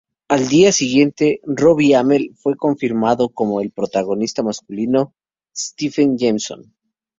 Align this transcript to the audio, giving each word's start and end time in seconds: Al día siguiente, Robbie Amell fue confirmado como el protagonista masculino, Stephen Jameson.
Al 0.29 0.47
día 0.47 0.71
siguiente, 0.71 1.41
Robbie 1.43 1.95
Amell 1.95 2.33
fue 2.35 2.55
confirmado 2.57 3.29
como 3.29 3.61
el 3.61 3.69
protagonista 3.69 4.41
masculino, 4.41 5.13
Stephen 5.55 6.17
Jameson. 6.17 6.73